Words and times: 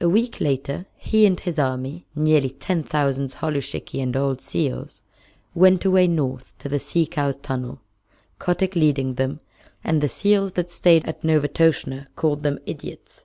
A 0.00 0.08
week 0.08 0.40
later 0.40 0.86
he 0.94 1.26
and 1.26 1.40
his 1.40 1.58
army 1.58 2.06
(nearly 2.14 2.50
ten 2.50 2.84
thousand 2.84 3.30
holluschickie 3.32 4.00
and 4.00 4.16
old 4.16 4.40
seals) 4.40 5.02
went 5.52 5.84
away 5.84 6.06
north 6.06 6.56
to 6.58 6.68
the 6.68 6.78
Sea 6.78 7.06
Cow's 7.06 7.34
tunnel, 7.34 7.80
Kotick 8.38 8.76
leading 8.76 9.14
them, 9.14 9.40
and 9.82 10.00
the 10.00 10.08
seals 10.08 10.52
that 10.52 10.70
stayed 10.70 11.04
at 11.06 11.24
Novastoshnah 11.24 12.06
called 12.14 12.44
them 12.44 12.60
idiots. 12.66 13.24